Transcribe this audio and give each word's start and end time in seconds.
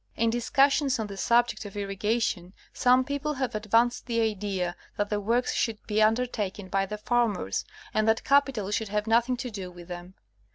In 0.15 0.31
discussions 0.31 0.97
on 0.97 1.05
the 1.05 1.15
subject 1.15 1.63
of 1.63 1.77
irrigation 1.77 2.53
some 2.73 3.03
people 3.03 3.35
have 3.35 3.53
advanced 3.53 4.07
the 4.07 4.19
idea 4.21 4.75
that 4.97 5.11
the 5.11 5.19
works 5.21 5.53
should 5.53 5.77
be 5.85 6.01
undertaken 6.01 6.69
by 6.69 6.87
the 6.87 6.97
farmers, 6.97 7.65
and 7.93 8.07
that 8.07 8.23
capital 8.23 8.71
should 8.71 8.89
have 8.89 9.05
nothing 9.05 9.37
to 9.37 9.51
do 9.51 9.69
with 9.69 9.89
them. 9.89 10.15